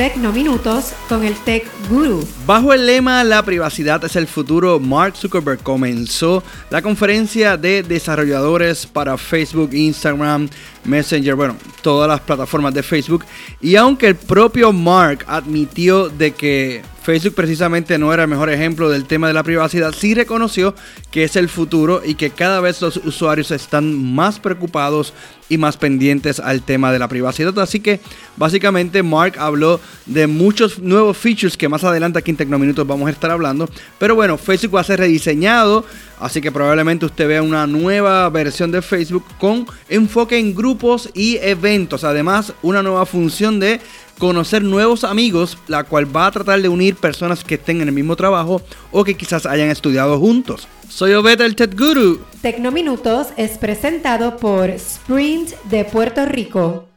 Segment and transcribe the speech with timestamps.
[0.00, 2.26] Tecnominutos con el Tech Guru.
[2.46, 8.86] Bajo el lema La privacidad es el futuro, Mark Zuckerberg comenzó la conferencia de desarrolladores
[8.86, 10.48] para Facebook, Instagram,
[10.84, 13.26] Messenger, bueno, todas las plataformas de Facebook.
[13.60, 18.90] Y aunque el propio Mark admitió de que Facebook precisamente no era el mejor ejemplo
[18.90, 20.74] del tema de la privacidad, sí reconoció
[21.10, 25.14] que es el futuro y que cada vez los usuarios están más preocupados
[25.48, 27.58] y más pendientes al tema de la privacidad.
[27.58, 28.00] Así que
[28.36, 33.12] básicamente Mark habló de muchos nuevos features que más adelante aquí en Tecnominutos vamos a
[33.12, 33.68] estar hablando.
[33.98, 35.84] Pero bueno, Facebook va a ser rediseñado,
[36.20, 41.38] así que probablemente usted vea una nueva versión de Facebook con enfoque en grupos y
[41.38, 42.04] eventos.
[42.04, 43.80] Además, una nueva función de
[44.18, 47.94] conocer nuevos amigos, la cual va a tratar de unir personas que estén en el
[47.94, 48.62] mismo trabajo
[48.92, 50.68] o que quizás hayan estudiado juntos.
[50.88, 52.20] Soy Obed el Ted Guru.
[52.42, 56.89] Tecnominutos es presentado por Sprint de Puerto Rico.